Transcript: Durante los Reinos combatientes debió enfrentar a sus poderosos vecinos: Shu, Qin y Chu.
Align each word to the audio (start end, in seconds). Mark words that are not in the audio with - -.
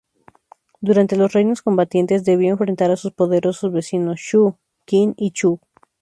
Durante 0.79 1.15
los 1.15 1.31
Reinos 1.31 1.61
combatientes 1.61 2.25
debió 2.25 2.49
enfrentar 2.49 2.89
a 2.89 2.95
sus 2.97 3.11
poderosos 3.11 3.71
vecinos: 3.71 4.19
Shu, 4.19 4.55
Qin 4.87 5.13
y 5.15 5.29
Chu. 5.29 5.59